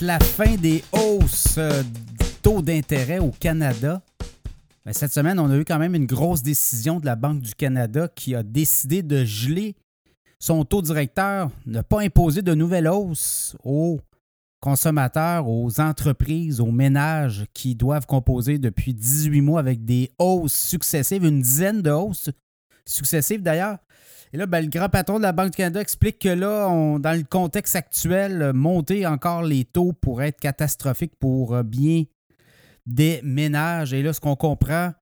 [0.00, 1.82] La fin des hausses euh,
[2.40, 4.00] taux d'intérêt au Canada?
[4.86, 7.54] Ben, cette semaine, on a eu quand même une grosse décision de la Banque du
[7.54, 9.76] Canada qui a décidé de geler
[10.38, 14.00] son taux directeur, ne pas imposer de nouvelles hausses aux
[14.60, 21.24] consommateurs, aux entreprises, aux ménages qui doivent composer depuis 18 mois avec des hausses successives,
[21.24, 22.30] une dizaine de hausses
[22.86, 23.78] successives d'ailleurs.
[24.32, 27.16] Et là, ben, le grand patron de la Banque du Canada explique que là, dans
[27.16, 32.04] le contexte actuel, monter encore les taux pourrait être catastrophique pour euh, bien
[32.84, 33.92] des ménages.
[33.92, 34.92] Et là, ce qu'on comprend,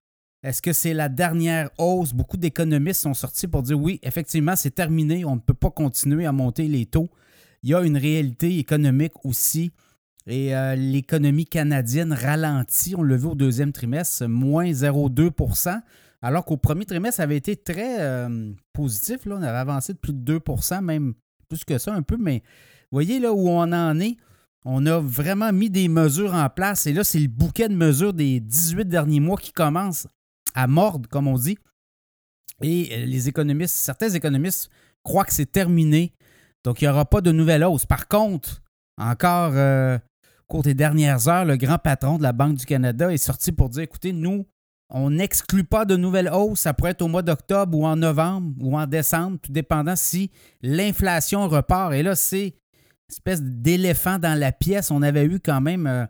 [0.42, 2.12] est-ce que c'est la dernière hausse?
[2.12, 5.24] Beaucoup d'économistes sont sortis pour dire oui, effectivement, c'est terminé.
[5.24, 7.10] On ne peut pas continuer à monter les taux.
[7.62, 9.72] Il y a une réalité économique aussi.
[10.26, 12.94] Et euh, l'économie canadienne ralentit.
[12.96, 15.80] On l'a vu au deuxième trimestre, moins 0,2%
[16.22, 19.26] alors qu'au premier trimestre, ça avait été très euh, positif.
[19.26, 19.36] Là.
[19.38, 21.14] On avait avancé de plus de 2% même
[21.48, 22.16] plus que ça un peu.
[22.16, 22.42] Mais
[22.92, 24.16] voyez là où on en est.
[24.64, 26.86] On a vraiment mis des mesures en place.
[26.86, 30.06] Et là, c'est le bouquet de mesures des 18 derniers mois qui commence
[30.54, 31.58] à mordre, comme on dit.
[32.62, 34.70] Et euh, les économistes, certains économistes
[35.02, 36.12] croient que c'est terminé.
[36.62, 37.86] Donc, il n'y aura pas de nouvelle hausse.
[37.86, 38.62] Par contre,
[38.96, 39.54] encore
[40.52, 43.70] cours des dernières heures, le grand patron de la Banque du Canada est sorti pour
[43.70, 44.46] dire écoutez, nous,
[44.90, 46.60] on n'exclut pas de nouvelles hausses.
[46.60, 50.30] Ça pourrait être au mois d'octobre ou en novembre ou en décembre, tout dépendant si
[50.60, 51.94] l'inflation repart.
[51.94, 54.90] Et là, c'est une espèce d'éléphant dans la pièce.
[54.90, 56.04] On avait eu quand même euh,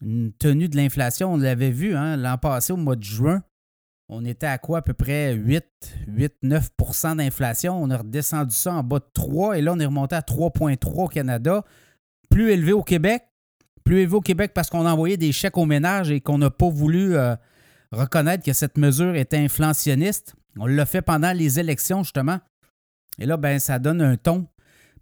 [0.00, 1.32] une tenue de l'inflation.
[1.32, 3.44] On l'avait vu hein, l'an passé au mois de juin.
[4.08, 5.64] On était à quoi à peu près 8,
[6.08, 7.80] 8 9% d'inflation.
[7.80, 11.04] On a redescendu ça en bas de 3 et là, on est remonté à 3,3
[11.04, 11.64] au Canada.
[12.28, 13.22] Plus élevé au Québec.
[13.84, 16.50] Plus élevé au Québec parce qu'on a envoyé des chèques aux ménages et qu'on n'a
[16.50, 17.16] pas voulu.
[17.16, 17.36] Euh,
[17.92, 20.34] reconnaître que cette mesure était inflationniste.
[20.58, 22.38] On l'a fait pendant les élections, justement.
[23.18, 24.46] Et là, ben, ça donne un ton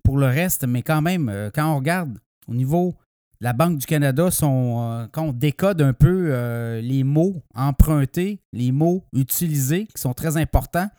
[0.03, 2.19] pour le reste, mais quand même, euh, quand on regarde
[2.49, 2.97] au niveau
[3.41, 8.72] de la Banque du Canada, euh, quand on décode un peu les mots empruntés, les
[8.72, 10.91] mots utilisés, qui sont très importants,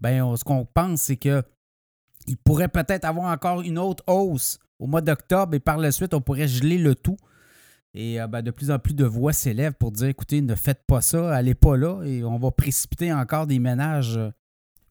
[0.00, 1.42] ben, ce qu'on pense, c'est que
[2.26, 6.14] il pourrait peut-être avoir encore une autre hausse au mois d'octobre et par la suite,
[6.14, 7.16] on pourrait geler le tout.
[7.94, 10.82] Et euh, ben, de plus en plus de voix s'élèvent pour dire écoutez, ne faites
[10.86, 14.16] pas ça, allez pas là, et on va précipiter encore des ménages.
[14.16, 14.30] Euh,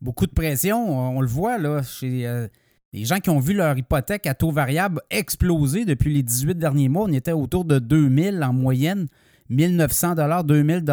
[0.01, 2.47] beaucoup de pression, on, le voit chez euh,
[2.93, 6.89] les gens qui ont vu leur hypothèque à taux variable exploser depuis les 18 derniers
[6.89, 7.05] mois.
[7.07, 9.07] On était autour de 2000 en moyenne,
[9.49, 10.85] 1900 2000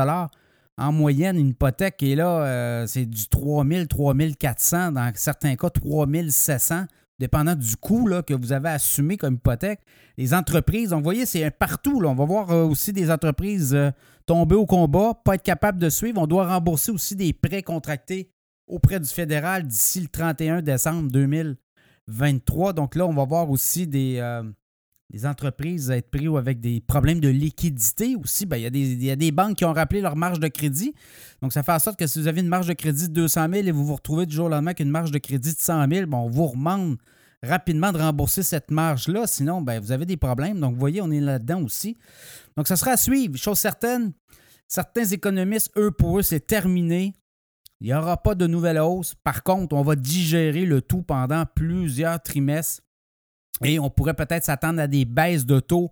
[0.78, 2.02] en moyenne, une hypothèque.
[2.02, 6.86] Et là, c'est du 3000, 3400, dans certains cas 3700
[7.20, 9.80] dépendant du coût que vous avez assumé comme hypothèque.
[10.16, 12.02] Les entreprises, donc vous voyez, c'est un partout.
[12.02, 13.90] On va voir euh, aussi des entreprises euh,
[14.24, 16.20] tomber au combat, pas être capables de suivre.
[16.20, 18.30] On doit rembourser aussi des prêts contractés
[18.66, 22.72] auprès du fédéral d'ici le 31 décembre 2023.
[22.72, 24.42] Donc là, on va voir aussi des, euh,
[25.24, 28.46] entreprises être prises avec des problèmes de liquidité aussi.
[28.46, 30.94] Bien, il, y a des, des, banques qui ont rappelé leur marge de crédit.
[31.42, 33.48] Donc, ça fait en sorte que si vous avez une marge de crédit de 200
[33.52, 35.58] 000 et vous vous retrouvez du jour au lendemain avec une marge de crédit de
[35.60, 36.96] 100 000, bon, on vous demande
[37.42, 39.26] rapidement de rembourser cette marge-là.
[39.26, 40.60] Sinon, ben, vous avez des problèmes.
[40.60, 41.96] Donc, vous voyez, on est là-dedans aussi.
[42.56, 43.36] Donc, ça sera à suivre.
[43.36, 44.12] Chose certaine,
[44.68, 47.14] certains économistes, eux, pour eux, c'est terminé.
[47.80, 49.14] Il n'y aura pas de nouvelle hausse.
[49.24, 52.82] Par contre, on va digérer le tout pendant plusieurs trimestres
[53.64, 55.90] et on pourrait peut-être s'attendre à des baisses de taux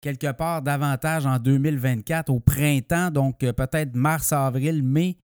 [0.00, 5.18] quelque part davantage en 2024 au printemps, donc euh, peut-être mars, avril, mai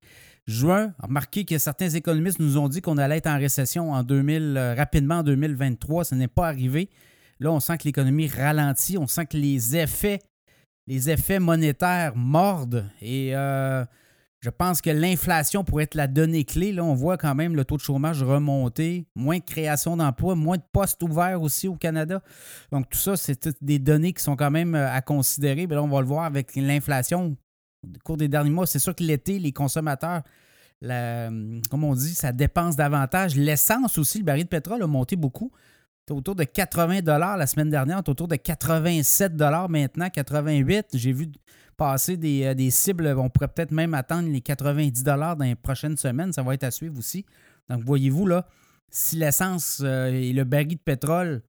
[0.47, 0.93] juin.
[0.99, 4.75] Remarquez que certains économistes nous ont dit qu'on allait être en récession en 2000, euh,
[4.75, 6.05] rapidement en 2023.
[6.05, 6.91] Ce n'est pas arrivé.
[7.41, 8.99] Là, on sent que l'économie ralentit.
[8.99, 10.21] On sent que les effets,
[10.87, 12.85] les effets monétaires mordent.
[13.01, 13.85] Et euh,
[14.45, 16.71] je pense que l'inflation pourrait être la donnée clé.
[16.71, 20.59] Là, on voit quand même le taux de chômage remonter, moins de création d'emplois, moins
[20.59, 22.21] de postes ouverts aussi au Canada.
[22.71, 25.67] Donc, tout ça, c'est des données qui sont quand même euh, à considérer.
[25.67, 27.39] Mais là, on va le voir avec l'inflation
[27.85, 30.21] au cours des derniers mois, c'est sûr que l'été, les consommateurs,
[30.83, 33.37] comme on dit, ça dépense davantage.
[33.37, 35.53] L'essence aussi, le baril de pétrole a monté beaucoup.
[36.07, 37.01] C'est autour de 80
[37.39, 39.33] la semaine dernière, autour de 87
[39.71, 40.89] maintenant, 88.
[40.93, 41.33] J'ai vu
[41.77, 45.97] passer des, euh, des, cibles, on pourrait peut-être même attendre les 90 dans les prochaines
[45.97, 46.33] semaines.
[46.33, 47.25] Ça va être à suivre aussi.
[47.69, 48.47] Donc, voyez-vous, là,
[48.91, 51.43] si l'essence euh, et le baril de pétrole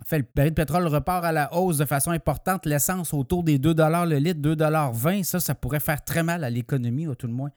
[0.00, 2.64] en fait, le baril de pétrole repart à la hausse de façon importante.
[2.64, 7.06] L'essence autour des 2 le litre, 2,20 ça, ça pourrait faire très mal à l'économie,
[7.06, 7.50] à tout le moins.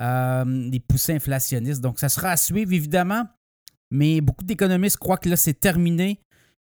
[0.00, 1.82] Euh, des poussées inflationnistes.
[1.82, 3.24] Donc, ça sera à suivre, évidemment.
[3.90, 6.20] Mais beaucoup d'économistes croient que là, c'est terminé.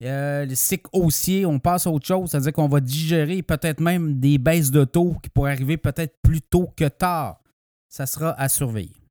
[0.04, 2.30] Euh, le cycle haussier, on passe à autre chose.
[2.30, 6.42] C'est-à-dire qu'on va digérer peut-être même des baisses de taux qui pourraient arriver peut-être plus
[6.42, 7.42] tôt que tard.
[7.88, 9.05] Ça sera à surveiller.